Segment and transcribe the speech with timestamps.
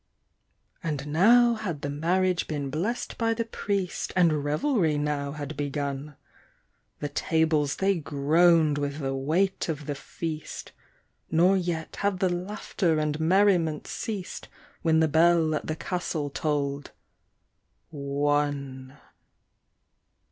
[0.81, 6.15] And now had the marriage been blest by the priest, And revelry now had begun;
[7.01, 10.71] The tables they groaned with the weight of the feast.
[11.29, 14.47] Nor yet had the laughter and merriment ceased,
[14.81, 16.89] When the bell at the castle tolled
[17.91, 18.97] one.